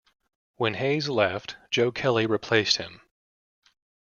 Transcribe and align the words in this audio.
When 0.55 0.73
Hays 0.73 1.07
left, 1.09 1.57
Joe 1.69 1.91
Kelly 1.91 2.25
replaced 2.25 2.77
him. 2.77 3.01